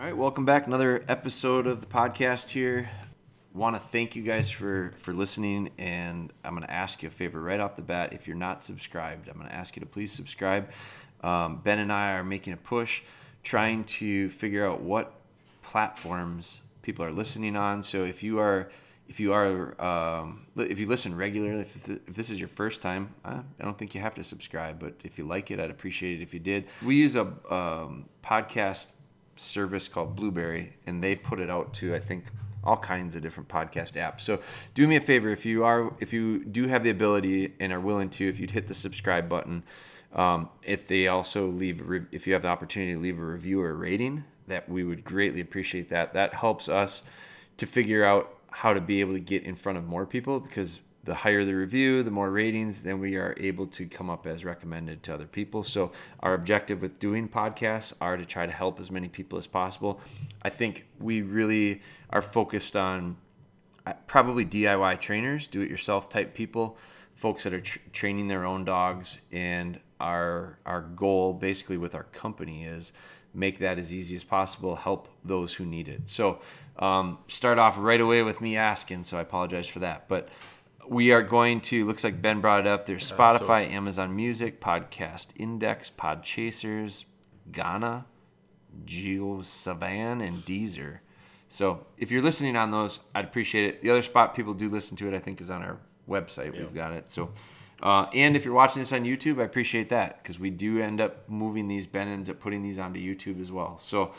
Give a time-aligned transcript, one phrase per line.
[0.00, 0.66] All right, welcome back.
[0.66, 2.88] Another episode of the podcast here.
[3.52, 7.10] Want to thank you guys for for listening, and I'm going to ask you a
[7.10, 8.14] favor right off the bat.
[8.14, 10.70] If you're not subscribed, I'm going to ask you to please subscribe.
[11.22, 13.02] Um, ben and I are making a push,
[13.42, 15.12] trying to figure out what
[15.60, 17.82] platforms people are listening on.
[17.82, 18.70] So if you are
[19.06, 23.14] if you are um, if you listen regularly, if, if this is your first time,
[23.22, 24.80] uh, I don't think you have to subscribe.
[24.80, 26.68] But if you like it, I'd appreciate it if you did.
[26.82, 28.86] We use a um, podcast
[29.40, 32.24] service called Blubrry, and they put it out to I think
[32.62, 34.20] all kinds of different podcast apps.
[34.20, 34.40] So
[34.74, 37.80] do me a favor if you are if you do have the ability and are
[37.80, 39.64] willing to, if you'd hit the subscribe button.
[40.12, 43.70] Um, if they also leave, if you have the opportunity to leave a review or
[43.70, 46.14] a rating, that we would greatly appreciate that.
[46.14, 47.04] That helps us
[47.58, 50.80] to figure out how to be able to get in front of more people because
[51.04, 54.44] the higher the review, the more ratings, then we are able to come up as
[54.44, 55.62] recommended to other people.
[55.62, 59.46] So our objective with doing podcasts are to try to help as many people as
[59.46, 60.00] possible.
[60.42, 63.16] I think we really are focused on
[63.86, 66.76] uh, probably DIY trainers, do-it-yourself type people,
[67.14, 72.04] folks that are tr- training their own dogs, and our our goal basically with our
[72.04, 72.92] company is
[73.32, 76.08] make that as easy as possible, help those who need it.
[76.08, 76.40] So
[76.78, 80.08] um, start off right away with me asking, so I apologize for that.
[80.08, 80.28] But
[80.90, 82.84] we are going to, looks like Ben brought it up.
[82.84, 87.04] There's Spotify, so Amazon Music, Podcast Index, Podchasers,
[87.52, 88.06] Gaana,
[88.84, 90.98] JioSaavn, and Deezer.
[91.48, 93.82] So if you're listening on those, I'd appreciate it.
[93.82, 96.58] The other spot people do listen to it, I think, is on our website.
[96.58, 97.08] We've got it.
[97.08, 97.30] So,
[97.80, 101.00] uh, and if you're watching this on YouTube, I appreciate that because we do end
[101.00, 101.86] up moving these.
[101.86, 103.78] Ben ends up putting these onto YouTube as well.
[103.78, 104.12] So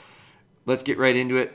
[0.65, 1.53] let's get right into it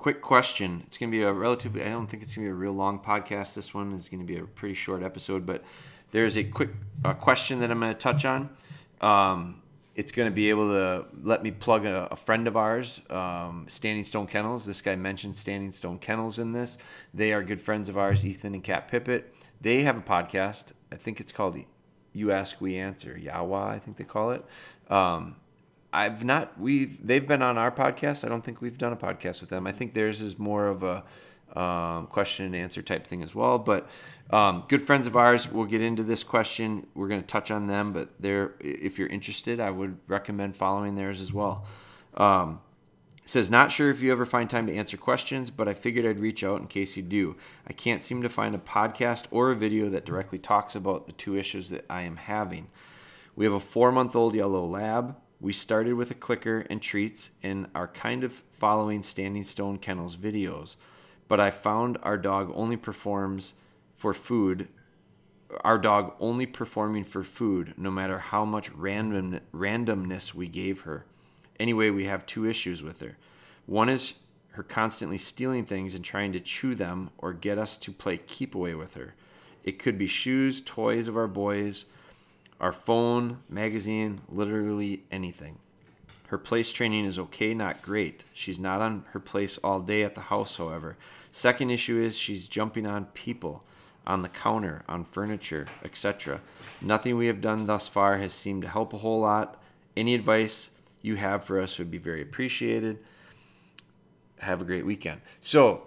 [0.00, 0.82] quick question.
[0.86, 2.72] It's going to be a relatively, I don't think it's going to be a real
[2.72, 3.54] long podcast.
[3.54, 5.62] This one is going to be a pretty short episode, but
[6.10, 6.70] there's a quick
[7.04, 8.48] uh, question that I'm going to touch on.
[9.02, 9.60] Um,
[9.94, 13.66] it's going to be able to let me plug a, a friend of ours, um,
[13.68, 14.64] Standing Stone Kennels.
[14.64, 16.78] This guy mentioned Standing Stone Kennels in this.
[17.12, 19.24] They are good friends of ours, Ethan and Kat Pippett.
[19.60, 20.72] They have a podcast.
[20.90, 21.58] I think it's called
[22.14, 24.44] You Ask, We Answer, Yawa, I think they call it.
[24.88, 25.36] Um,
[25.92, 28.24] I've not we've they've been on our podcast.
[28.24, 29.66] I don't think we've done a podcast with them.
[29.66, 31.04] I think theirs is more of a
[31.58, 33.58] um, question and answer type thing as well.
[33.58, 33.88] But
[34.30, 35.50] um, good friends of ours.
[35.50, 36.86] We'll get into this question.
[36.94, 40.94] We're going to touch on them, but they're if you're interested, I would recommend following
[40.94, 41.64] theirs as well.
[42.14, 42.60] Um,
[43.24, 46.18] says not sure if you ever find time to answer questions, but I figured I'd
[46.18, 47.36] reach out in case you do.
[47.66, 51.12] I can't seem to find a podcast or a video that directly talks about the
[51.12, 52.68] two issues that I am having.
[53.36, 57.30] We have a four month old yellow lab we started with a clicker and treats
[57.42, 60.76] and are kind of following Standing Stone Kennels videos,
[61.28, 63.54] but I found our dog only performs
[63.96, 64.68] for food.
[65.62, 71.06] Our dog only performing for food, no matter how much random randomness we gave her.
[71.58, 73.16] Anyway, we have two issues with her.
[73.66, 74.14] One is
[74.52, 78.54] her constantly stealing things and trying to chew them or get us to play keep
[78.54, 79.14] away with her.
[79.64, 81.86] It could be shoes, toys of our boys,
[82.60, 85.58] our phone, magazine, literally anything.
[86.26, 88.24] Her place training is okay, not great.
[88.32, 90.96] She's not on her place all day at the house, however.
[91.32, 93.64] Second issue is she's jumping on people,
[94.06, 96.40] on the counter, on furniture, etc.
[96.80, 99.60] Nothing we have done thus far has seemed to help a whole lot.
[99.96, 100.70] Any advice
[101.02, 102.98] you have for us would be very appreciated.
[104.38, 105.22] Have a great weekend.
[105.40, 105.86] So,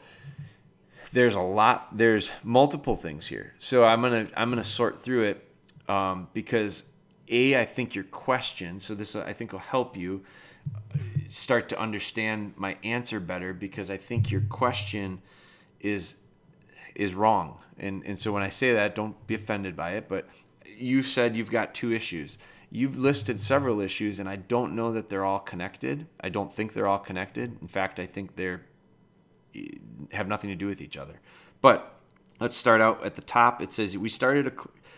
[1.13, 3.53] there's a lot there's multiple things here.
[3.59, 5.47] So I'm to I'm to sort through it
[5.87, 6.83] um, because
[7.29, 8.79] a I think your question.
[8.79, 10.23] So this I think will help you
[11.29, 15.21] start to understand my answer better because I think your question
[15.79, 16.15] is
[16.95, 17.59] is wrong.
[17.77, 20.07] And and so when I say that, don't be offended by it.
[20.07, 20.27] But
[20.65, 22.37] you said you've got two issues.
[22.69, 26.07] You've listed several issues, and I don't know that they're all connected.
[26.21, 27.57] I don't think they're all connected.
[27.61, 28.65] In fact, I think they're
[30.11, 31.19] have nothing to do with each other.
[31.61, 31.99] But
[32.39, 33.61] let's start out at the top.
[33.61, 34.51] It says we started a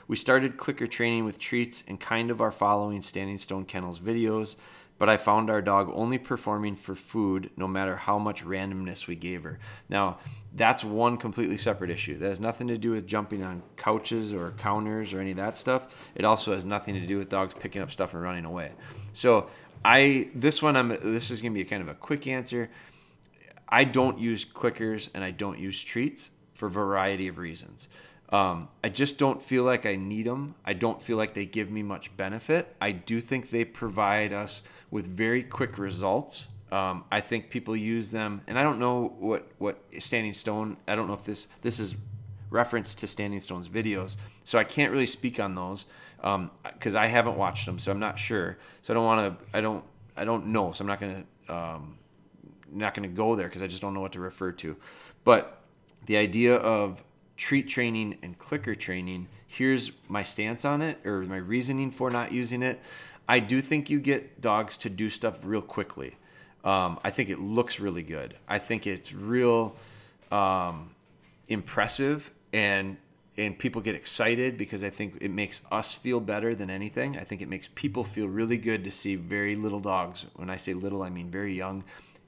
[0.08, 4.56] we started clicker training with treats and kind of are following Standing Stone Kennels videos,
[4.98, 9.16] but I found our dog only performing for food no matter how much randomness we
[9.16, 9.60] gave her.
[9.90, 10.20] Now,
[10.54, 12.18] that's one completely separate issue.
[12.18, 15.58] That has nothing to do with jumping on couches or counters or any of that
[15.58, 15.88] stuff.
[16.16, 18.72] It also has nothing to do with dogs picking up stuff and running away.
[19.12, 19.50] So,
[19.84, 22.72] I this one I'm this is going to be kind of a quick answer.
[23.70, 27.88] I don't use clickers and I don't use treats for a variety of reasons.
[28.30, 30.56] Um, I just don't feel like I need them.
[30.66, 32.76] I don't feel like they give me much benefit.
[32.82, 36.50] I do think they provide us with very quick results.
[36.72, 40.78] Um, I think people use them, and I don't know what what Standing Stone.
[40.88, 41.96] I don't know if this this is
[42.50, 45.86] reference to Standing Stone's videos, so I can't really speak on those
[46.18, 48.58] because um, I haven't watched them, so I'm not sure.
[48.82, 49.58] So I don't want to.
[49.58, 49.84] I don't.
[50.18, 51.00] I don't know, so I'm not
[51.48, 51.98] to um,
[52.72, 54.76] not to go there because I just don't know what to refer to.
[55.24, 55.62] But
[56.08, 57.04] the idea of
[57.38, 62.32] treat training and clicker training, here's my stance on it or my reasoning for not
[62.32, 62.80] using it.
[63.28, 66.16] I do think you get dogs to do stuff real quickly.
[66.64, 68.36] Um, I think it looks really good.
[68.48, 69.76] I think it's real
[70.32, 70.92] um,
[71.48, 72.98] impressive and
[73.38, 77.18] and people get excited because I think it makes us feel better than anything.
[77.18, 80.26] I think it makes people feel really good to see very little dogs.
[80.38, 81.84] When I say little, I mean very young,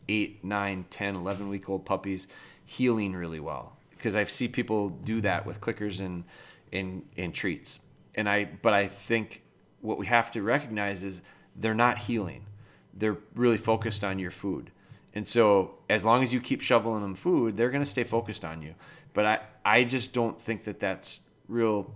[0.10, 2.28] 8, 9, 10, 11 week old puppies
[2.66, 3.77] heeling really well.
[3.98, 6.24] Because I see people do that with clickers and,
[6.72, 7.80] and, and treats.
[8.16, 9.44] And I, but I think
[9.82, 11.22] what we have to recognize is
[11.56, 12.46] they're not heeling.
[12.94, 14.72] They're really focused on your food.
[15.14, 18.46] And so as long as you keep shoveling them food, they're going to stay focused
[18.46, 18.76] on you.
[19.14, 21.94] But I, I just don't think that that's real.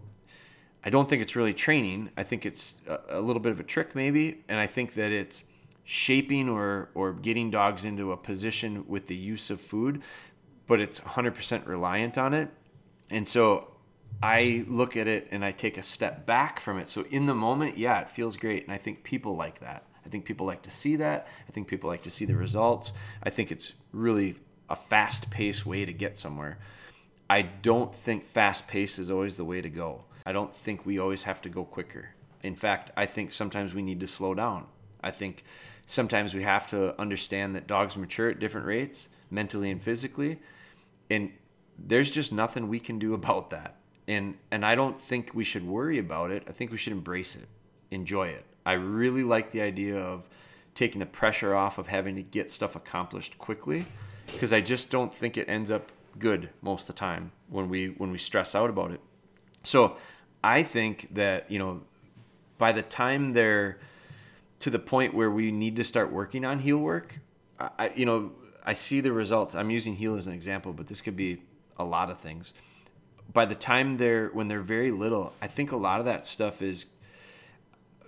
[0.83, 2.09] I don't think it's really training.
[2.17, 4.43] I think it's a, a little bit of a trick, maybe.
[4.47, 5.43] And I think that it's
[5.83, 10.01] shaping or, or getting dogs into a position with the use of food,
[10.71, 12.47] but it's 100% reliant on it.
[13.09, 13.71] And so
[14.23, 16.87] I look at it and I take a step back from it.
[16.87, 18.63] So in the moment, yeah, it feels great.
[18.63, 19.83] And I think people like that.
[20.05, 21.27] I think people like to see that.
[21.45, 22.93] I think people like to see the results.
[23.21, 24.37] I think it's really
[24.69, 26.57] a fast paced way to get somewhere.
[27.29, 30.05] I don't think fast pace is always the way to go.
[30.25, 32.11] I don't think we always have to go quicker.
[32.43, 34.67] In fact, I think sometimes we need to slow down.
[35.03, 35.43] I think
[35.85, 40.39] sometimes we have to understand that dogs mature at different rates, mentally and physically,
[41.11, 41.31] and
[41.77, 43.75] there's just nothing we can do about that.
[44.07, 46.43] And and I don't think we should worry about it.
[46.47, 47.47] I think we should embrace it,
[47.91, 48.45] enjoy it.
[48.65, 50.27] I really like the idea of
[50.73, 53.85] taking the pressure off of having to get stuff accomplished quickly
[54.31, 57.87] because I just don't think it ends up good most of the time when we
[57.87, 59.01] when we stress out about it.
[59.63, 59.97] So
[60.43, 61.81] I think that you know
[62.57, 63.79] by the time they're
[64.59, 67.19] to the point where we need to start working on heel work,
[67.59, 68.31] I you know
[68.63, 69.55] I see the results.
[69.55, 71.41] I'm using heel as an example, but this could be
[71.77, 72.53] a lot of things.
[73.33, 76.61] By the time they're when they're very little, I think a lot of that stuff
[76.61, 76.85] is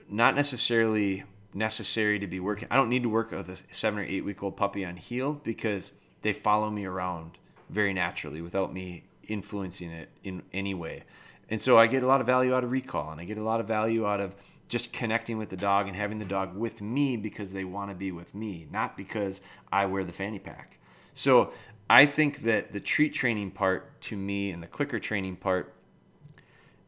[0.09, 1.23] not necessarily
[1.53, 2.67] necessary to be working.
[2.71, 5.39] I don't need to work with a seven or eight week old puppy on heel
[5.43, 5.91] because
[6.21, 7.37] they follow me around
[7.69, 11.03] very naturally without me influencing it in any way.
[11.49, 13.43] And so I get a lot of value out of recall and I get a
[13.43, 14.35] lot of value out of
[14.67, 17.95] just connecting with the dog and having the dog with me because they want to
[17.95, 20.79] be with me, not because I wear the fanny pack.
[21.13, 21.53] So
[21.89, 25.73] I think that the treat training part to me and the clicker training part,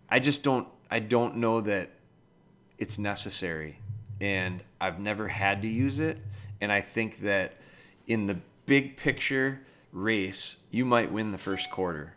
[0.10, 1.92] I just don't I don't know that
[2.78, 3.80] it's necessary.
[4.22, 6.20] And I've never had to use it.
[6.62, 7.58] And I think that
[8.08, 9.62] in the big picture,
[9.92, 12.16] race, you might win the first quarter,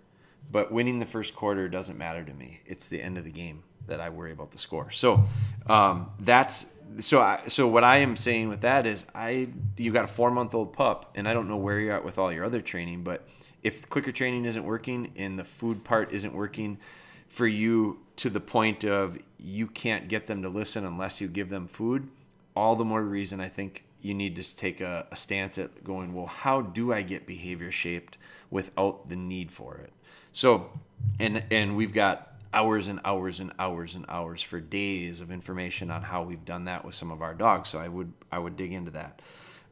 [0.51, 2.61] but winning the first quarter doesn't matter to me.
[2.67, 4.91] It's the end of the game that I worry about the score.
[4.91, 5.25] So
[5.67, 6.67] um, that's
[7.01, 7.21] so.
[7.21, 10.55] I, so what I am saying with that is, I you got a four month
[10.55, 13.27] old pup, and I don't know where you're at with all your other training, but
[13.63, 16.79] if clicker training isn't working and the food part isn't working
[17.27, 21.49] for you to the point of you can't get them to listen unless you give
[21.49, 22.09] them food,
[22.57, 26.15] all the more reason I think you need to take a, a stance at going,
[26.15, 28.17] well, how do I get behavior shaped
[28.51, 29.93] without the need for it?
[30.33, 30.71] So,
[31.19, 35.91] and and we've got hours and hours and hours and hours for days of information
[35.91, 37.69] on how we've done that with some of our dogs.
[37.69, 39.21] So I would I would dig into that.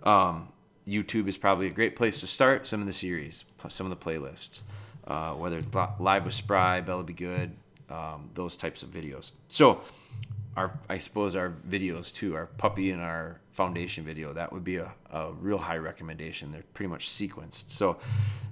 [0.02, 0.48] Um,
[0.86, 4.04] YouTube is probably a great place to start some of the series, some of the
[4.04, 4.60] playlists,
[5.06, 7.56] uh, whether it's live with Spry, Bella Be Good,
[7.90, 9.32] um, those types of videos.
[9.48, 9.80] So
[10.56, 14.76] our I suppose our videos too, our puppy and our foundation video, that would be
[14.76, 16.52] a, a real high recommendation.
[16.52, 17.70] They're pretty much sequenced.
[17.70, 17.98] So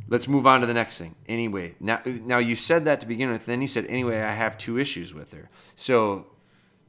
[0.08, 1.14] let's move on to the next thing.
[1.28, 4.58] Anyway, now now you said that to begin with, then you said anyway, I have
[4.58, 5.48] two issues with her.
[5.74, 6.26] So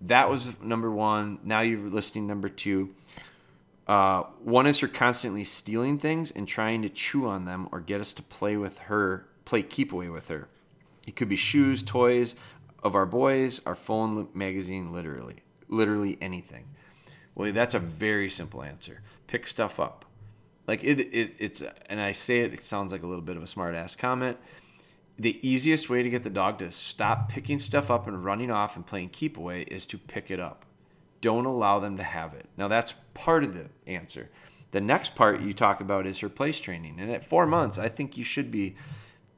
[0.01, 1.39] that was number one.
[1.43, 2.95] Now you're listing number two.
[3.87, 8.01] Uh, one is her constantly stealing things and trying to chew on them or get
[8.01, 10.47] us to play with her, play keep away with her.
[11.05, 12.35] It could be shoes, toys,
[12.83, 16.65] of our boys, our phone, magazine, literally, literally anything.
[17.35, 19.01] Well, that's a very simple answer.
[19.27, 20.04] Pick stuff up.
[20.67, 23.43] Like it, it it's, and I say it, it sounds like a little bit of
[23.43, 24.37] a smart ass comment.
[25.17, 28.75] The easiest way to get the dog to stop picking stuff up and running off
[28.75, 30.65] and playing keep away is to pick it up.
[31.21, 32.47] Don't allow them to have it.
[32.57, 34.29] Now, that's part of the answer.
[34.71, 36.99] The next part you talk about is her place training.
[36.99, 38.75] And at four months, I think you should be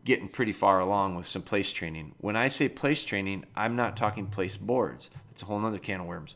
[0.03, 2.15] getting pretty far along with some place training.
[2.17, 5.09] When I say place training, I'm not talking place boards.
[5.29, 6.35] That's a whole other can of worms.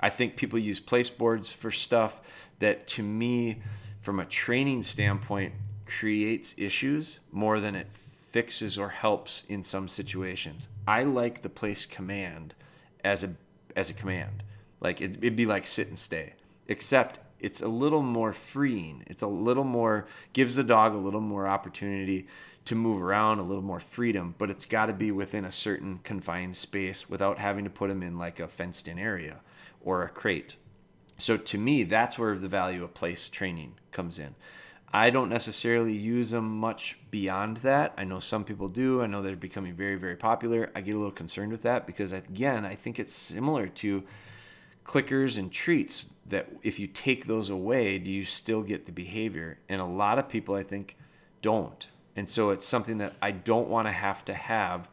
[0.00, 2.22] I think people use place boards for stuff
[2.58, 3.60] that to me,
[4.00, 5.54] from a training standpoint,
[5.86, 7.88] creates issues more than it
[8.30, 10.68] fixes or helps in some situations.
[10.86, 12.54] I like the place command
[13.02, 13.34] as a
[13.76, 14.42] as a command.
[14.80, 16.34] Like it, it'd be like sit and stay.
[16.68, 19.02] Except it's a little more freeing.
[19.06, 22.26] It's a little more gives the dog a little more opportunity
[22.66, 25.98] to move around, a little more freedom, but it's got to be within a certain
[26.04, 29.40] confined space without having to put him in like a fenced in area
[29.80, 30.56] or a crate.
[31.20, 34.34] So to me, that's where the value of place training comes in.
[34.92, 37.94] I don't necessarily use them much beyond that.
[37.96, 39.02] I know some people do.
[39.02, 40.70] I know they're becoming very, very popular.
[40.74, 44.02] I get a little concerned with that because, again, I think it's similar to
[44.84, 49.58] clickers and treats that if you take those away, do you still get the behavior?
[49.68, 50.96] And a lot of people, I think,
[51.40, 51.86] don't.
[52.16, 54.88] And so it's something that I don't want to have to have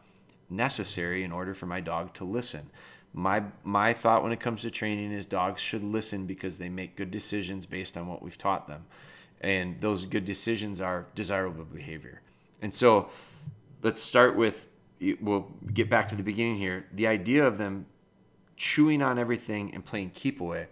[0.49, 2.69] necessary in order for my dog to listen.
[3.17, 6.95] My my thought when it comes to training is dogs should listen because they make
[6.95, 8.85] good decisions based on what we've taught them
[9.41, 12.21] and those good decisions are desirable behavior.
[12.61, 13.09] And so
[13.83, 14.67] let's start with
[15.21, 16.87] we'll get back to the beginning here.
[16.91, 17.85] The idea of them
[18.55, 20.67] chewing on everything and playing keep away.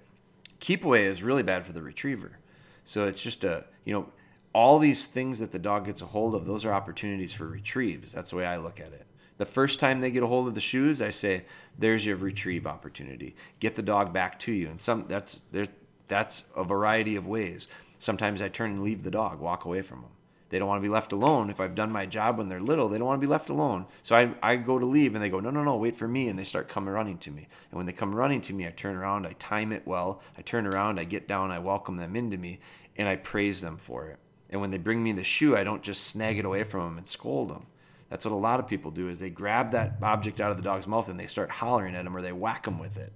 [0.60, 2.40] Keep away is really bad for the retriever.
[2.84, 4.08] So it's just a, you know,
[4.54, 8.14] all these things that the dog gets a hold of, those are opportunities for retrieves.
[8.14, 9.06] That's the way I look at it.
[9.38, 11.46] The first time they get a hold of the shoes, I say,
[11.78, 13.36] "There's your retrieve opportunity.
[13.60, 15.68] Get the dog back to you." And some that's there
[16.08, 17.68] that's a variety of ways.
[18.00, 20.12] Sometimes I turn and leave the dog, walk away from them.
[20.50, 21.50] They don't want to be left alone.
[21.50, 23.88] If I've done my job when they're little, they don't want to be left alone.
[24.04, 26.28] So I, I go to leave and they go, no, no, no, wait for me.
[26.28, 27.48] And they start coming running to me.
[27.72, 30.22] And when they come running to me, I turn around, I time it well.
[30.38, 32.60] I turn around, I get down, I welcome them into me,
[32.96, 34.20] and I praise them for it.
[34.50, 36.98] And when they bring me the shoe, I don't just snag it away from them
[37.00, 37.66] and scold them.
[38.10, 40.64] That's what a lot of people do is they grab that object out of the
[40.64, 43.14] dog's mouth and they start hollering at them or they whack them with it.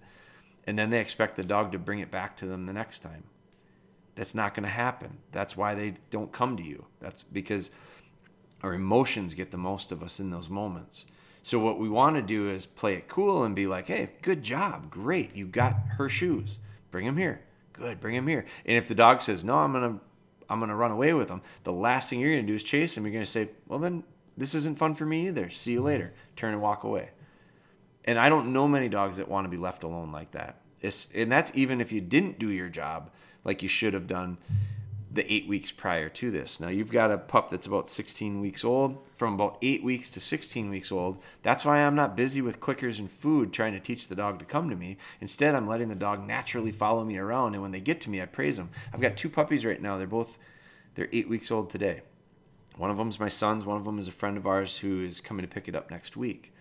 [0.65, 3.23] And then they expect the dog to bring it back to them the next time.
[4.15, 5.19] That's not going to happen.
[5.31, 6.85] That's why they don't come to you.
[6.99, 7.71] That's because
[8.61, 11.05] our emotions get the most of us in those moments.
[11.41, 14.43] So what we want to do is play it cool and be like, "Hey, good
[14.43, 14.91] job.
[14.91, 15.35] Great.
[15.35, 16.59] You got her shoes.
[16.91, 17.41] Bring them here.
[17.71, 18.01] Good.
[18.01, 19.99] Bring them here." And if the dog says, "No, I'm going to
[20.49, 22.63] I'm going to run away with them." The last thing you're going to do is
[22.63, 23.05] chase him.
[23.05, 24.03] You're going to say, "Well, then
[24.39, 25.49] this isn't fun for me either.
[25.49, 25.85] See you mm-hmm.
[25.87, 27.09] later." Turn and walk away.
[28.05, 30.61] And I don't know many dogs that want to be left alone like that.
[30.81, 33.11] It's, and that's even if you didn't do your job
[33.43, 34.37] like you should have done
[35.11, 36.59] the eight weeks prior to this.
[36.59, 40.19] Now you've got a pup that's about 16 weeks old, from about eight weeks to
[40.19, 41.17] 16 weeks old.
[41.41, 44.45] That's why I'm not busy with clickers and food trying to teach the dog to
[44.45, 44.97] come to me.
[45.19, 48.21] Instead, I'm letting the dog naturally follow me around, and when they get to me,
[48.21, 48.69] I praise them.
[48.93, 49.97] I've got two puppies right now.
[49.97, 50.37] They're both
[50.95, 52.01] they're eight weeks old today.
[52.79, 53.65] One of them is my son's.
[53.65, 55.91] One of them is a friend of ours who is coming to pick it up
[55.91, 56.53] next week.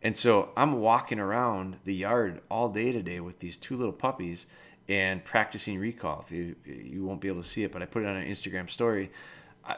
[0.00, 4.46] And so I'm walking around the yard all day today with these two little puppies
[4.88, 6.24] and practicing recall.
[6.24, 8.28] If you you won't be able to see it, but I put it on an
[8.28, 9.10] Instagram story.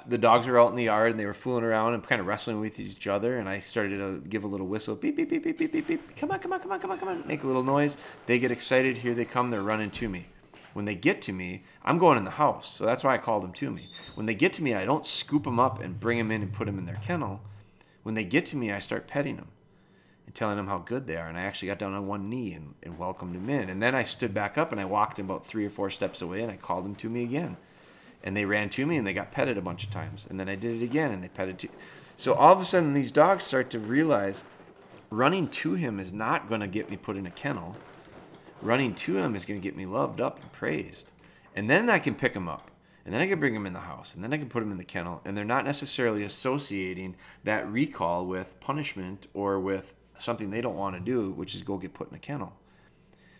[0.07, 2.27] The dogs were out in the yard and they were fooling around and kind of
[2.27, 3.39] wrestling with each other.
[3.39, 6.17] And I started to give a little whistle, beep beep beep beep beep beep beep.
[6.17, 7.27] Come on, come on, come on, come on, come on.
[7.27, 7.97] Make a little noise.
[8.27, 8.99] They get excited.
[8.99, 9.49] Here they come.
[9.51, 10.27] They're running to me.
[10.79, 12.73] When they get to me, I'm going in the house.
[12.77, 13.89] So that's why I called them to me.
[14.15, 16.53] When they get to me, I don't scoop them up and bring them in and
[16.53, 17.41] put them in their kennel.
[18.05, 19.49] When they get to me, I start petting them
[20.25, 21.27] and telling them how good they are.
[21.27, 23.69] And I actually got down on one knee and, and welcomed him in.
[23.69, 26.43] And then I stood back up and I walked about three or four steps away
[26.43, 27.57] and I called them to me again.
[28.23, 30.29] And they ran to me and they got petted a bunch of times.
[30.31, 31.69] And then I did it again and they petted to.
[32.17, 34.45] So all of a sudden, these dogs start to realize
[35.11, 37.75] running to him is not going to get me put in a kennel.
[38.61, 41.11] Running to him is going to get me loved up and praised.
[41.55, 42.71] And then I can pick him up
[43.09, 44.71] and then I can bring him in the house, and then I can put him
[44.71, 50.51] in the kennel, and they're not necessarily associating that recall with punishment or with something
[50.51, 52.53] they don't want to do, which is go get put in a kennel.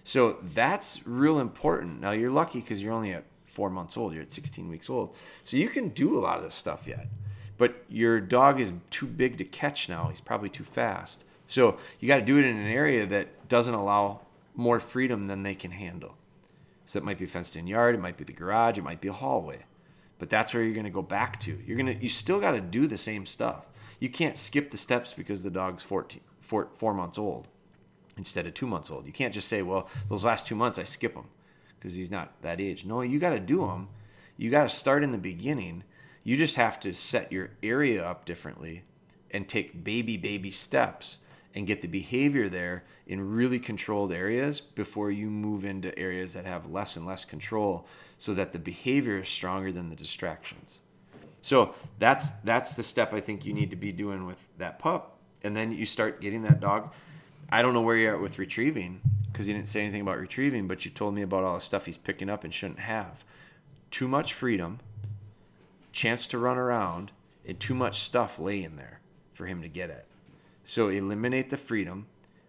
[0.05, 2.01] So that's real important.
[2.01, 4.15] Now you're lucky because you're only at four months old.
[4.15, 7.09] You're at 16 weeks old, so you can do a lot of this stuff yet.
[7.59, 10.09] But your dog is too big to catch now.
[10.09, 11.25] He's probably too fast.
[11.47, 14.23] So you got to do it in an area that doesn't allow
[14.55, 16.17] more freedom than they can handle.
[16.85, 19.01] So it might be a fenced in yard, it might be the garage, it might
[19.01, 19.65] be a hallway.
[20.19, 21.59] But that's where you're going to go back to.
[21.65, 23.67] You're going to you still got to do the same stuff.
[24.01, 27.47] You can't skip the steps because the dog's 14 four, four months old
[28.17, 29.07] instead of two months old.
[29.07, 31.29] You can't just say, well, those last two months I skip them
[31.79, 32.85] because he's not that age.
[32.85, 33.89] No, you got to do them.
[34.37, 35.85] You got to start in the beginning.
[36.25, 38.83] You just have to set your area up differently
[39.31, 41.19] and take baby, baby steps
[41.59, 46.47] and get the behavior there in really controlled areas before you move into areas that
[46.47, 47.85] have less and less control
[48.17, 50.79] so that the behavior is stronger than the distractions.
[51.43, 55.19] So that's that's the step I think you need to be doing with that pup
[55.43, 56.93] and then you start getting that dog.
[57.51, 59.01] I don't know where you're at with retrieving
[59.33, 61.87] because you didn't say anything about retrieving, but you told me about all the stuff
[61.87, 63.25] he's picking up and shouldn't have.
[63.91, 64.79] Too much freedom,
[65.91, 67.11] chance to run around,
[67.45, 69.01] and too much stuff laying there
[69.35, 70.05] for him to get at.
[70.69, 72.09] So eliminate the freedom,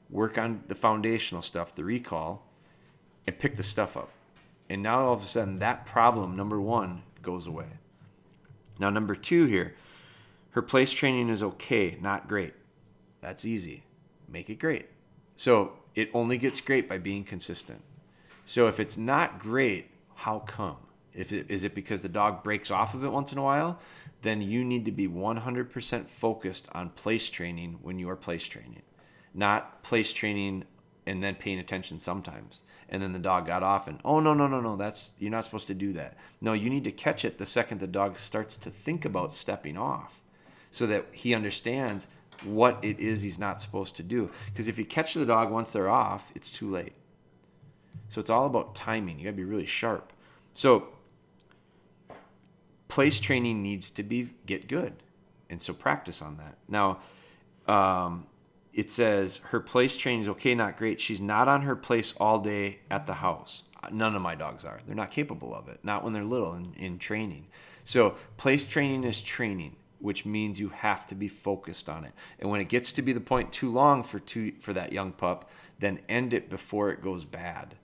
[0.10, 2.46] work on the foundational stuff, the recall,
[3.26, 4.10] and pick the stuff up.
[4.70, 7.68] And now all of a sudden, that problem, number one, goes away.
[8.78, 9.74] Now, number two here,
[10.50, 12.56] her place training is okay, not great.
[13.22, 13.84] That's easy.
[14.28, 14.90] Make it great.
[15.38, 17.82] So it only gets great by being consistent.
[18.44, 20.89] So if it's not great, how come?
[21.20, 23.78] If it, is it because the dog breaks off of it once in a while?
[24.22, 28.84] Then you need to be 100% focused on place training when you are place training,
[29.34, 30.64] not place training
[31.06, 32.62] and then paying attention sometimes.
[32.88, 35.44] And then the dog got off and oh no no no no that's you're not
[35.44, 36.18] supposed to do that.
[36.40, 39.78] No, you need to catch it the second the dog starts to think about stepping
[39.78, 40.22] off,
[40.72, 42.08] so that he understands
[42.46, 44.32] what it is he's not supposed to do.
[44.46, 46.94] Because if you catch the dog once they're off, it's too late.
[48.08, 49.20] So it's all about timing.
[49.20, 50.14] You got to be really sharp.
[50.54, 50.88] So
[52.90, 54.94] place training needs to be get good,
[55.50, 56.58] and so practice on that.
[56.68, 57.00] Now,
[57.68, 58.28] um,
[58.74, 61.00] it says her place training is okay, not great.
[61.00, 63.64] She's not on her place all day at the house.
[63.92, 64.82] None of my dogs are.
[64.86, 65.80] They're not capable of it.
[65.84, 67.48] Not when they're little in, in training.
[67.86, 72.14] So place training is training which means you have to be focused on it.
[72.40, 75.12] And when it gets to be the point too long for two, for that young
[75.12, 77.76] pup, then end it before it goes bad.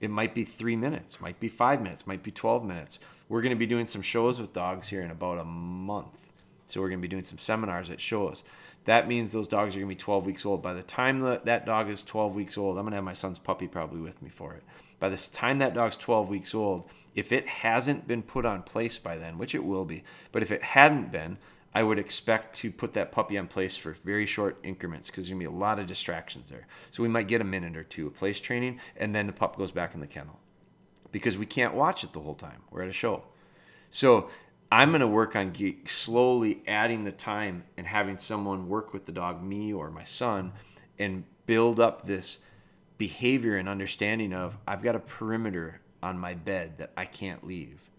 [0.00, 2.98] It might be three minutes, might be five minutes, might be 12 minutes.
[3.28, 6.30] We're going to be doing some shows with dogs here in about a month.
[6.66, 8.44] So we're going to be doing some seminars at shows.
[8.84, 10.62] That means those dogs are going to be 12 weeks old.
[10.62, 13.38] By the time that dog is 12 weeks old, I'm going to have my son's
[13.38, 14.62] puppy probably with me for it.
[15.00, 18.98] By the time that dog's 12 weeks old, if it hasn't been put on place
[18.98, 21.38] by then, which it will be, but if it hadn't been,
[21.76, 25.34] I would expect to put that puppy on place for very short increments because there's
[25.34, 26.66] gonna be a lot of distractions there.
[26.90, 29.58] So we might get a minute or two of place training, and then the pup
[29.58, 30.40] goes back in the kennel
[31.12, 32.62] because we can't watch it the whole time.
[32.70, 33.24] We're at a show.
[33.90, 34.30] So
[34.72, 35.52] I'm gonna work on
[35.86, 40.52] slowly adding the time and having someone work with the dog, me or my son,
[40.98, 42.38] and build up this
[42.96, 47.90] behavior and understanding of I've got a perimeter on my bed that I can't leave.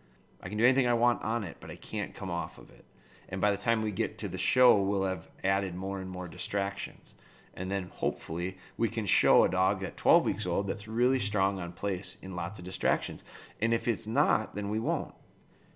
[0.41, 2.83] I can do anything I want on it, but I can't come off of it.
[3.29, 6.27] And by the time we get to the show, we'll have added more and more
[6.27, 7.13] distractions.
[7.53, 11.59] And then hopefully we can show a dog at 12 weeks old that's really strong
[11.59, 13.23] on place in lots of distractions.
[13.59, 15.13] And if it's not, then we won't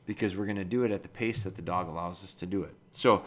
[0.06, 2.46] because we're going to do it at the pace that the dog allows us to
[2.46, 2.76] do it.
[2.92, 3.24] So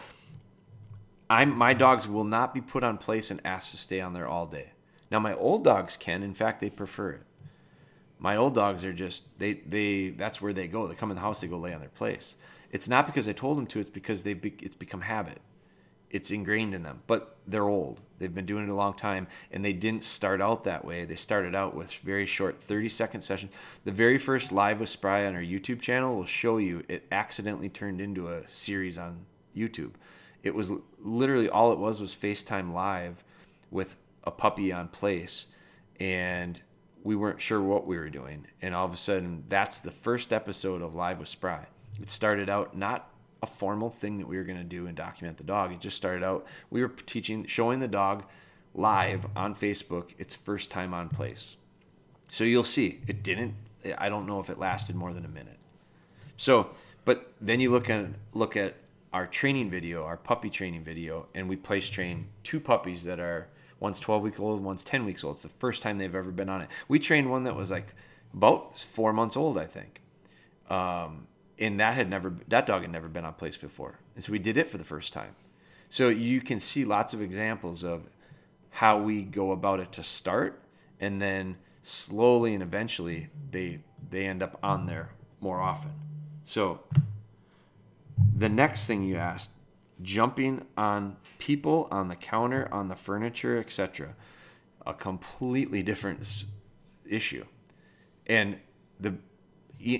[1.29, 4.27] I'm, my dogs will not be put on place and asked to stay on there
[4.27, 4.71] all day.
[5.11, 7.21] Now my old dogs can, in fact, they prefer it
[8.19, 10.87] my old dogs are just they they that's where they go.
[10.87, 12.35] They come in the house, they go lay on their place.
[12.71, 13.79] It's not because I told them to.
[13.79, 15.39] It's because they be, it's become habit.
[16.09, 17.01] It's ingrained in them.
[17.07, 18.01] But they're old.
[18.19, 21.05] They've been doing it a long time, and they didn't start out that way.
[21.05, 23.51] They started out with very short 30 second sessions.
[23.83, 27.69] The very first live with Spry on our YouTube channel will show you it accidentally
[27.69, 29.25] turned into a series on
[29.55, 29.91] YouTube.
[30.43, 33.23] It was literally all it was was FaceTime live
[33.71, 35.47] with a puppy on place
[35.99, 36.61] and
[37.03, 38.47] we weren't sure what we were doing.
[38.61, 41.67] And all of a sudden, that's the first episode of Live with Spry.
[42.01, 43.09] It started out not
[43.41, 45.71] a formal thing that we were going to do and document the dog.
[45.71, 48.23] It just started out, we were teaching, showing the dog
[48.73, 51.57] live on Facebook its first time on place.
[52.29, 53.53] So you'll see, it didn't,
[53.97, 55.59] I don't know if it lasted more than a minute.
[56.37, 56.71] So,
[57.05, 58.75] but then you look at, look at
[59.13, 63.47] our training video, our puppy training video, and we place train two puppies that are
[63.79, 65.35] One's 12 weeks old, one's 10 weeks old.
[65.35, 66.69] It's the first time they've ever been on it.
[66.87, 67.93] We trained one that was like
[68.33, 70.01] about four months old, I think.
[70.69, 73.99] Um, and that had never, that dog had never been on place before.
[74.15, 75.35] And so we did it for the first time.
[75.89, 78.09] So you can see lots of examples of
[78.71, 80.61] how we go about it to start
[80.99, 85.91] and then slowly and eventually they they end up on there more often.
[86.43, 86.81] So
[88.35, 89.51] the next thing you asked,
[90.01, 94.15] jumping on people on the counter, on the furniture, etc.
[94.85, 96.45] A completely different
[97.07, 97.45] issue.
[98.27, 98.57] And
[98.99, 99.15] the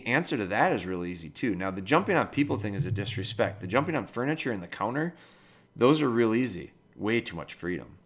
[0.05, 1.55] answer to that is really easy too.
[1.55, 3.61] Now, the jumping on people thing is a disrespect.
[3.61, 5.15] The jumping on furniture and the counter,
[5.75, 6.71] those are real easy.
[6.95, 7.97] Way too much freedom.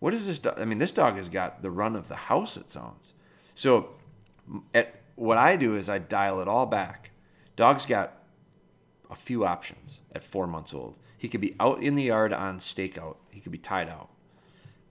[0.00, 0.38] What is this?
[0.38, 0.58] Dog?
[0.58, 3.12] I mean, this dog has got the run of the house, it sounds.
[3.54, 3.90] So,
[4.74, 7.10] at, what I do is I dial it all back.
[7.56, 8.18] Dog's got
[9.08, 10.96] a few options at four months old.
[11.16, 13.16] He could be out in the yard on stakeout.
[13.30, 14.10] He could be tied out,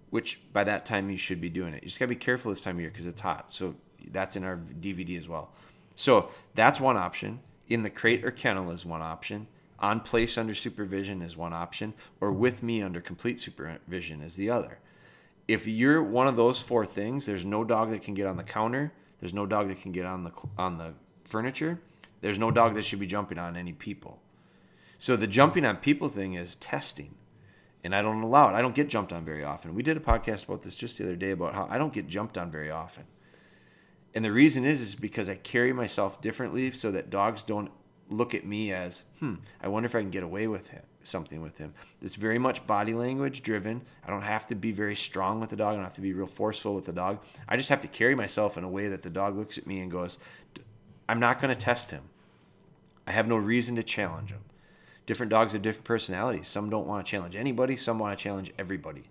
[0.09, 1.83] which by that time you should be doing it.
[1.83, 3.53] You just gotta be careful this time of year because it's hot.
[3.53, 3.75] So
[4.09, 5.51] that's in our DVD as well.
[5.95, 7.39] So that's one option.
[7.67, 9.47] In the crate or kennel is one option.
[9.79, 14.49] On place under supervision is one option, or with me under complete supervision is the
[14.49, 14.79] other.
[15.47, 18.43] If you're one of those four things, there's no dog that can get on the
[18.43, 18.93] counter.
[19.19, 20.93] There's no dog that can get on the on the
[21.25, 21.81] furniture.
[22.21, 24.21] There's no dog that should be jumping on any people.
[24.97, 27.15] So the jumping on people thing is testing.
[27.83, 28.53] And I don't allow it.
[28.53, 29.75] I don't get jumped on very often.
[29.75, 32.07] We did a podcast about this just the other day about how I don't get
[32.07, 33.03] jumped on very often.
[34.15, 37.71] And the reason is is because I carry myself differently so that dogs don't
[38.09, 41.41] look at me as, hmm, I wonder if I can get away with him, something
[41.41, 41.73] with him.
[42.01, 43.81] It's very much body language driven.
[44.05, 45.73] I don't have to be very strong with the dog.
[45.73, 47.19] I don't have to be real forceful with the dog.
[47.47, 49.79] I just have to carry myself in a way that the dog looks at me
[49.79, 50.19] and goes,
[51.09, 52.03] I'm not going to test him.
[53.07, 54.41] I have no reason to challenge him.
[55.05, 56.47] Different dogs have different personalities.
[56.47, 59.09] Some don't want to challenge anybody, some want to challenge everybody.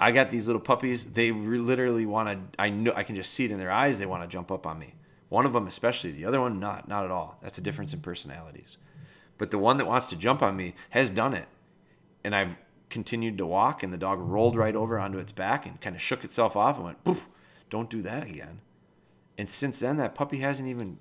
[0.00, 1.04] I got these little puppies.
[1.04, 2.60] They literally want to.
[2.60, 3.98] I know I can just see it in their eyes.
[3.98, 4.94] They want to jump up on me.
[5.28, 6.10] One of them, especially.
[6.10, 6.88] The other one, not.
[6.88, 7.38] Not at all.
[7.42, 8.78] That's a difference in personalities.
[9.36, 11.48] But the one that wants to jump on me has done it,
[12.24, 12.56] and I've
[12.88, 16.02] continued to walk, and the dog rolled right over onto its back and kind of
[16.02, 17.28] shook itself off and went, "Poof!
[17.68, 18.62] Don't do that again."
[19.36, 20.98] And since then, that puppy hasn't even.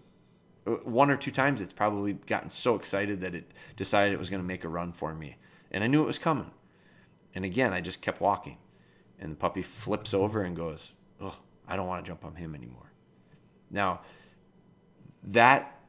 [0.67, 4.29] Uh, one or two times, it's probably gotten so excited that it decided it was
[4.29, 5.38] going to make a run for me,
[5.71, 6.51] and I knew it was coming.
[7.33, 8.57] And again, I just kept walking
[9.19, 12.55] and the puppy flips over and goes, "Oh, I don't want to jump on him
[12.55, 12.91] anymore."
[13.69, 14.01] Now,
[15.23, 15.79] that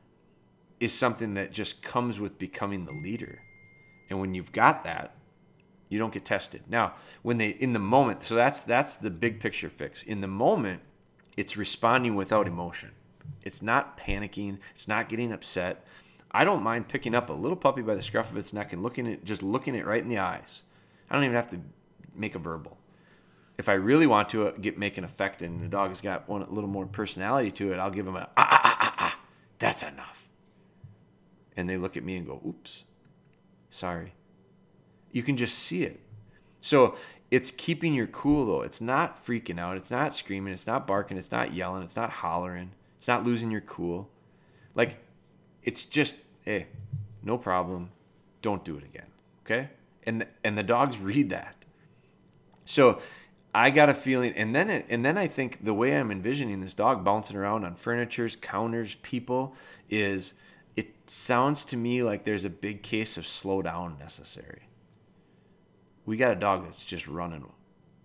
[0.80, 3.42] is something that just comes with becoming the leader.
[4.08, 5.14] And when you've got that,
[5.88, 6.62] you don't get tested.
[6.68, 10.02] Now, when they in the moment, so that's that's the big picture fix.
[10.02, 10.82] In the moment,
[11.36, 12.90] it's responding without emotion.
[13.42, 15.84] It's not panicking, it's not getting upset.
[16.32, 18.82] I don't mind picking up a little puppy by the scruff of its neck and
[18.82, 20.62] looking at just looking it right in the eyes.
[21.08, 21.60] I don't even have to
[22.14, 22.78] make a verbal
[23.60, 26.26] if I really want to uh, get make an effect and the dog has got
[26.26, 28.94] one a little more personality to it, I'll give him a ah, ah, ah, ah,
[28.98, 29.18] ah.
[29.58, 30.28] that's enough.
[31.58, 32.84] And they look at me and go, oops,
[33.68, 34.14] sorry.
[35.12, 36.00] You can just see it.
[36.60, 36.96] So
[37.30, 38.62] it's keeping your cool though.
[38.62, 39.76] It's not freaking out.
[39.76, 40.54] It's not screaming.
[40.54, 41.18] It's not barking.
[41.18, 41.82] It's not yelling.
[41.82, 42.70] It's not hollering.
[42.96, 44.08] It's not losing your cool.
[44.74, 45.04] Like
[45.62, 46.68] it's just, hey,
[47.22, 47.90] no problem.
[48.40, 49.08] Don't do it again.
[49.44, 49.68] Okay?
[50.04, 51.56] And and the dogs read that.
[52.64, 53.02] So
[53.54, 56.60] I got a feeling, and then it, and then I think the way I'm envisioning
[56.60, 59.54] this dog bouncing around on furnitures, counters, people
[59.88, 60.34] is
[60.76, 64.68] it sounds to me like there's a big case of slow down necessary.
[66.06, 67.44] We got a dog that's just running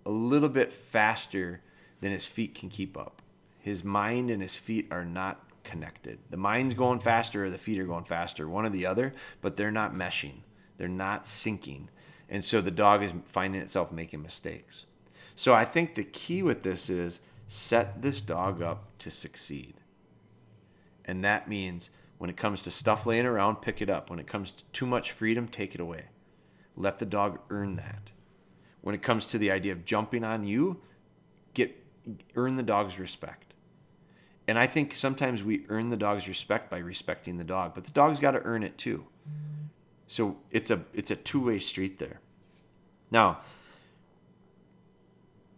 [0.05, 1.61] a little bit faster
[2.01, 3.21] than his feet can keep up.
[3.59, 6.19] His mind and his feet are not connected.
[6.29, 9.57] The mind's going faster or the feet are going faster, one or the other, but
[9.57, 10.41] they're not meshing.
[10.77, 11.87] They're not syncing.
[12.29, 14.85] And so the dog is finding itself making mistakes.
[15.35, 19.75] So I think the key with this is set this dog up to succeed.
[21.03, 24.09] And that means when it comes to stuff laying around, pick it up.
[24.09, 26.05] When it comes to too much freedom, take it away.
[26.75, 28.11] Let the dog earn that.
[28.81, 30.81] When it comes to the idea of jumping on you,
[31.53, 31.75] get
[32.35, 33.53] earn the dog's respect.
[34.47, 37.91] And I think sometimes we earn the dog's respect by respecting the dog, but the
[37.91, 39.05] dog's got to earn it too.
[40.07, 42.19] So it's a it's a two-way street there.
[43.09, 43.39] Now,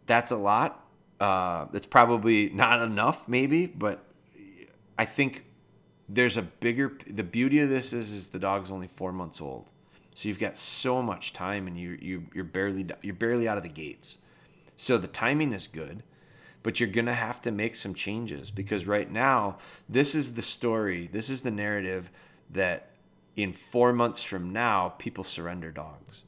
[0.08, 0.84] that's a lot.
[1.20, 4.04] Uh, that's probably not enough, maybe, but
[4.98, 5.46] I think
[6.10, 6.98] there's a bigger.
[7.08, 9.72] The beauty of this is, is the dog's only four months old,
[10.13, 13.63] so you've got so much time, and you you you're barely you're barely out of
[13.63, 14.17] the gates.
[14.76, 16.04] So the timing is good,
[16.62, 19.58] but you're gonna have to make some changes because right now
[19.89, 22.12] this is the story, this is the narrative
[22.50, 22.91] that
[23.36, 26.24] in four months from now people surrender dogs.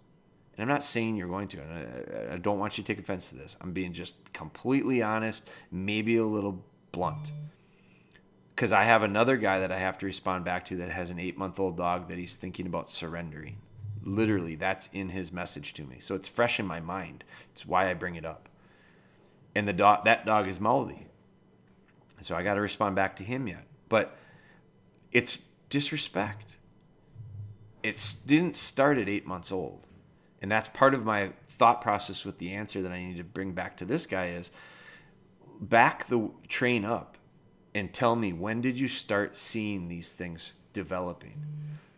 [0.60, 1.62] And I'm not saying you're going to.
[1.62, 3.56] And I, I don't want you to take offense to this.
[3.62, 7.32] I'm being just completely honest, maybe a little blunt.
[8.54, 11.18] Because I have another guy that I have to respond back to that has an
[11.18, 13.60] eight month old dog that he's thinking about surrendering.
[14.04, 16.00] Literally, that's in his message to me.
[16.02, 17.24] So it's fresh in my mind.
[17.54, 18.50] It's why I bring it up.
[19.56, 21.08] And the dog, that dog is mouthy.
[22.20, 23.66] So I got to respond back to him yet.
[23.88, 24.18] But
[25.14, 26.58] it's disrespect.
[27.82, 29.86] It didn't start at eight months old
[30.42, 33.52] and that's part of my thought process with the answer that I need to bring
[33.52, 34.52] back to this guy is
[35.60, 37.18] back the train up
[37.76, 41.46] and tell me when did you start seeing these things developing?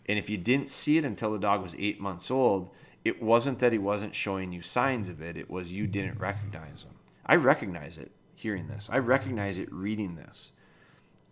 [0.08, 2.71] And if you didn't see it until the dog was eight months old,
[3.06, 6.84] it wasn't that he wasn't showing you signs of it, it was you didn't recognize
[6.84, 6.95] them.
[7.25, 10.51] I recognize it hearing this, I recognize it reading this.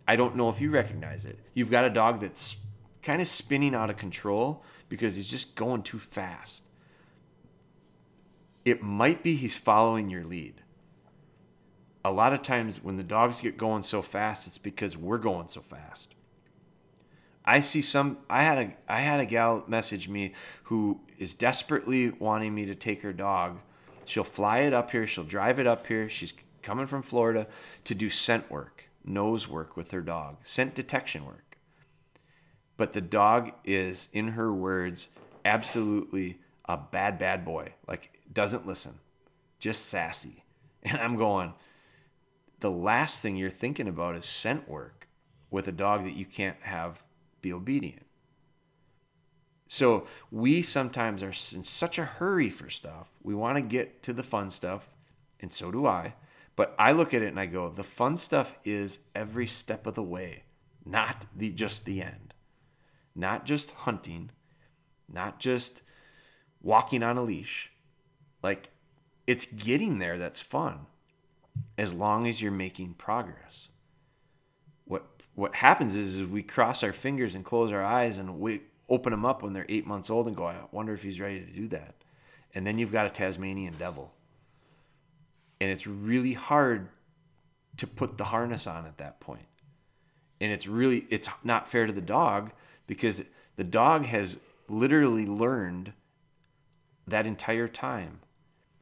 [0.06, 1.38] I don't know if you recognize it.
[1.54, 2.56] You've got a dog that's
[3.02, 6.64] kind of spinning out of control because he's just going too fast
[8.64, 10.62] it might be he's following your lead.
[12.04, 15.48] A lot of times when the dogs get going so fast, it's because we're going
[15.48, 16.14] so fast.
[17.44, 22.10] I see some I had a I had a gal message me who is desperately
[22.10, 23.58] wanting me to take her dog.
[24.04, 26.08] She'll fly it up here, she'll drive it up here.
[26.08, 27.46] She's coming from Florida
[27.84, 31.58] to do scent work, nose work with her dog, scent detection work.
[32.76, 35.10] But the dog is in her words
[35.44, 37.74] absolutely a bad bad boy.
[37.86, 38.98] Like doesn't listen,
[39.58, 40.44] just sassy.
[40.82, 41.52] And I'm going,
[42.60, 45.08] the last thing you're thinking about is scent work
[45.50, 47.04] with a dog that you can't have
[47.42, 48.06] be obedient.
[49.68, 53.10] So we sometimes are in such a hurry for stuff.
[53.22, 54.88] We want to get to the fun stuff,
[55.38, 56.14] and so do I.
[56.56, 59.94] But I look at it and I go, the fun stuff is every step of
[59.94, 60.42] the way,
[60.84, 62.34] not the just the end.
[63.14, 64.30] Not just hunting,
[65.08, 65.82] not just
[66.60, 67.70] walking on a leash.
[68.42, 68.70] Like
[69.26, 70.86] it's getting there that's fun
[71.76, 73.68] as long as you're making progress.
[74.84, 78.62] What what happens is, is we cross our fingers and close our eyes and we
[78.88, 81.40] open them up when they're eight months old and go, I wonder if he's ready
[81.40, 81.94] to do that.
[82.54, 84.12] And then you've got a Tasmanian devil.
[85.60, 86.88] And it's really hard
[87.76, 89.46] to put the harness on at that point.
[90.40, 92.50] And it's really, it's not fair to the dog
[92.86, 93.22] because
[93.56, 95.92] the dog has literally learned
[97.06, 98.20] that entire time.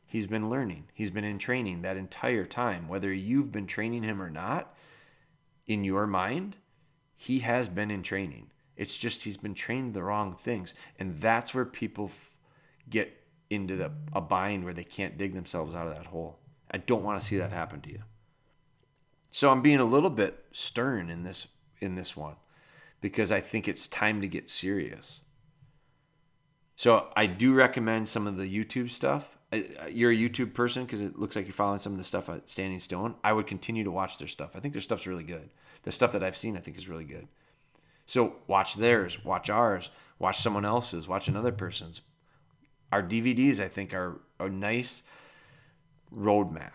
[0.09, 0.85] He's been learning.
[0.95, 2.89] He's been in training that entire time.
[2.89, 4.75] Whether you've been training him or not,
[5.67, 6.57] in your mind,
[7.15, 8.51] he has been in training.
[8.75, 10.73] It's just he's been trained the wrong things.
[10.99, 12.35] And that's where people f-
[12.89, 16.39] get into the, a bind where they can't dig themselves out of that hole.
[16.71, 18.03] I don't want to see that happen to you.
[19.31, 21.49] So I'm being a little bit stern in this
[21.81, 22.37] in this one
[23.01, 25.21] because I think it's time to get serious.
[26.77, 29.38] So I do recommend some of the YouTube stuff.
[29.51, 32.49] You're a YouTube person because it looks like you're following some of the stuff at
[32.49, 33.15] Standing Stone.
[33.25, 34.55] I would continue to watch their stuff.
[34.55, 35.49] I think their stuff's really good.
[35.85, 37.29] The stuff that I've seen, I think, is really good.
[38.05, 42.03] So watch theirs, watch ours, watch someone else's, watch another person's.
[42.93, 45.03] Our DVDs, I think, are a nice
[46.15, 46.73] roadmap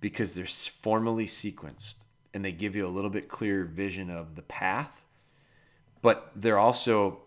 [0.00, 2.04] because they're formally sequenced
[2.34, 5.04] and they give you a little bit clearer vision of the path.
[6.02, 7.22] But they're also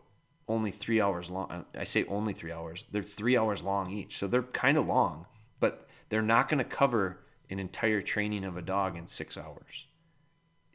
[0.52, 1.50] only three hours long.
[1.50, 2.86] Uh, I say only three hours.
[2.92, 4.18] They're three hours long each.
[4.18, 5.26] So they're kind of long,
[5.60, 9.88] but they're not going to cover an entire training of a dog in six hours.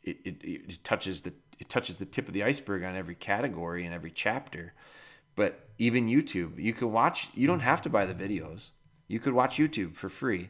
[0.03, 3.85] It, it, it touches the it touches the tip of the iceberg on every category
[3.85, 4.73] and every chapter.
[5.35, 7.29] But even YouTube, you can watch.
[7.35, 8.71] You don't have to buy the videos.
[9.09, 10.49] You could watch YouTube for free.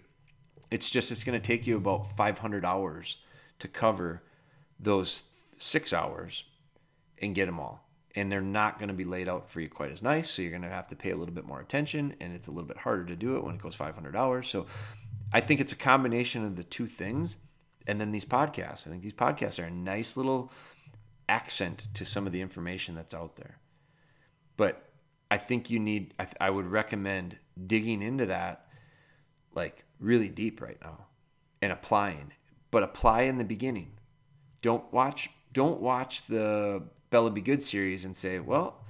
[0.70, 3.18] It's just it's going to take you about 500 hours
[3.58, 4.22] to cover
[4.78, 5.24] those
[5.56, 6.44] six hours
[7.20, 7.85] and get them all.
[8.16, 10.30] And they're not going to be laid out for you quite as nice.
[10.30, 12.50] So you're going to have to pay a little bit more attention, and it's a
[12.50, 14.44] little bit harder to do it when it goes $500.
[14.44, 14.66] So
[15.32, 17.36] I think it's a combination of the two things.
[17.86, 18.86] And then these podcasts.
[18.86, 20.50] I think these podcasts are a nice little
[21.28, 23.58] accent to some of the information that's out there.
[24.56, 24.88] But
[25.30, 28.66] I think you need, I, th- I would recommend digging into that
[29.54, 31.06] like really deep right now
[31.62, 32.32] and applying,
[32.70, 33.92] but apply in the beginning.
[34.62, 36.82] Don't watch, don't watch the
[37.16, 38.84] Bella Be Good series and say, well,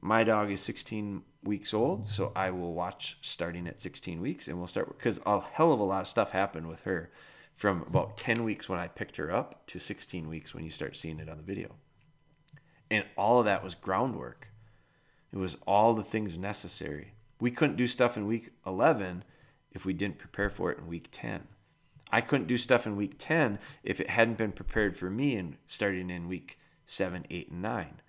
[0.00, 4.58] my dog is 16 weeks old, so I will watch starting at 16 weeks and
[4.58, 7.10] we'll start because a hell of a lot of stuff happened with her
[7.56, 10.96] from about 10 weeks when I picked her up to 16 weeks when you start
[10.96, 11.74] seeing it on the video.
[12.92, 14.50] And all of that was groundwork.
[15.32, 17.14] It was all the things necessary.
[17.40, 19.24] We couldn't do stuff in week 11
[19.72, 21.48] if we didn't prepare for it in week 10.
[22.12, 25.56] I couldn't do stuff in week 10 if it hadn't been prepared for me and
[25.66, 28.00] starting in week 7, 8, and 9.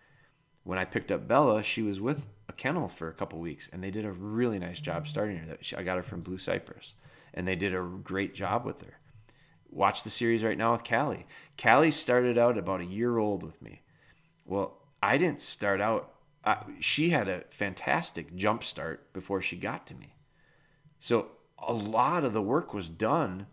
[0.64, 3.84] When I picked up Bella, she was with a kennel for a couple weeks and
[3.84, 5.58] they did a really nice job starting her.
[5.78, 6.96] I got her from Blue Cypress
[7.34, 9.00] and they did a great job with her
[9.76, 11.28] watch the series right now with Callie.
[11.62, 13.82] Callie started out about a year old with me.
[14.46, 16.14] Well, I didn't start out.
[16.44, 20.16] Uh, she had a fantastic jump start before she got to me.
[21.00, 21.28] So
[21.60, 23.48] a lot of the work was done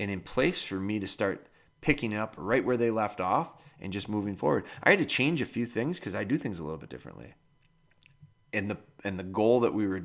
[0.00, 1.46] and in place for me to start
[1.80, 4.64] picking up right where they left off and just moving forward.
[4.82, 7.34] I had to change a few things because I do things a little bit differently.
[8.52, 10.04] And the and the goal that we were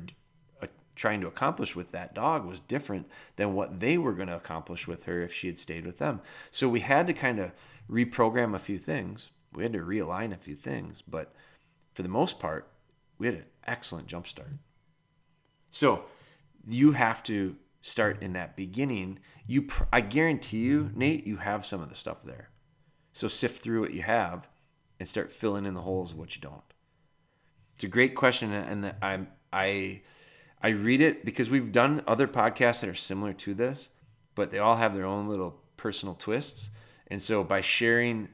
[0.62, 4.36] uh, trying to accomplish with that dog was different than what they were going to
[4.36, 6.20] accomplish with her if she had stayed with them.
[6.50, 7.52] So we had to kind of
[7.90, 9.30] reprogram a few things.
[9.52, 11.32] We had to realign a few things, but
[11.94, 12.68] for the most part,
[13.18, 14.50] we had an excellent jump start.
[15.70, 16.04] So
[16.68, 19.18] you have to start in that beginning.
[19.46, 22.48] You, I guarantee you, Nate, you have some of the stuff there.
[23.12, 24.48] So sift through what you have
[24.98, 26.62] and start filling in the holes of what you don't.
[27.74, 30.00] It's a great question, and I, I
[30.62, 33.90] I read it because we've done other podcasts that are similar to this,
[34.34, 36.70] but they all have their own little personal twists.
[37.08, 38.28] And so by sharing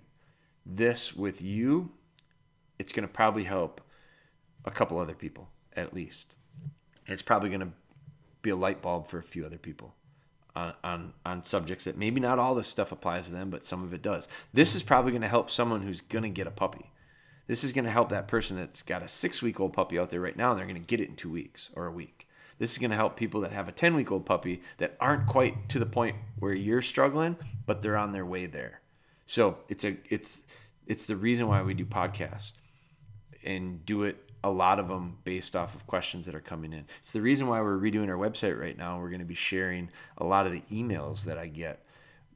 [0.64, 1.90] this with you,
[2.78, 3.80] it's going to probably help
[4.64, 6.36] a couple other people at least.
[7.06, 7.72] It's probably going to
[8.42, 9.94] be a light bulb for a few other people
[10.54, 13.82] on, on, on subjects that maybe not all this stuff applies to them, but some
[13.82, 14.28] of it does.
[14.52, 16.90] This is probably going to help someone who's going to get a puppy.
[17.46, 20.10] This is going to help that person that's got a six week old puppy out
[20.10, 22.28] there right now, and they're going to get it in two weeks or a week.
[22.58, 25.26] This is going to help people that have a 10 week old puppy that aren't
[25.26, 28.82] quite to the point where you're struggling, but they're on their way there.
[29.24, 30.42] So it's a it's
[30.86, 32.52] it's the reason why we do podcasts
[33.42, 36.86] and do it a lot of them based off of questions that are coming in.
[37.00, 38.98] It's the reason why we're redoing our website right now.
[38.98, 41.84] We're going to be sharing a lot of the emails that I get.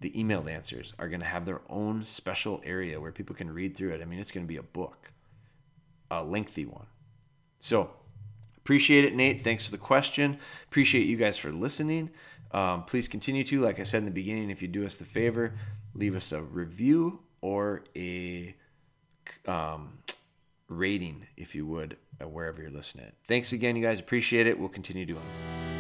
[0.01, 3.75] The emailed answers are going to have their own special area where people can read
[3.75, 4.03] through it.
[4.03, 5.13] I mean, it's going to be a book,
[6.11, 6.87] a lengthy one.
[7.61, 7.91] So,
[8.59, 9.41] appreciate it, Nate.
[9.41, 10.39] Thanks for the question.
[10.67, 12.11] Appreciate you guys for listening.
[12.53, 15.05] Um, please continue to, like I said in the beginning, if you do us the
[15.07, 15.55] favor,
[15.95, 18.55] leave us a review or a
[19.47, 19.99] um,
[20.69, 23.13] rating, if you would, uh, wherever you're listening.
[23.27, 24.01] Thanks again, you guys.
[24.01, 24.59] Appreciate it.
[24.59, 25.74] We'll continue doing it.